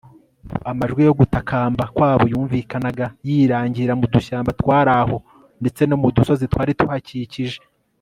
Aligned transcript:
amajwi 0.71 1.01
yo 1.07 1.13
gutakamba 1.19 1.83
kwabo 1.95 2.23
yumvikanaga 2.31 3.05
yirangira 3.27 3.93
mu 3.99 4.05
dushyamba 4.13 4.49
twari 4.59 4.91
aho 5.01 5.17
ndetse 5.61 5.81
no 5.85 5.95
mu 6.01 6.07
dusozi 6.15 6.45
twari 6.53 6.71
tuhakikije 6.79 7.59